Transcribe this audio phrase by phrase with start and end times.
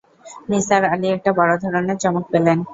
[0.49, 2.57] নিসার আলি একটা বড় ধরনের চমক পেলেন।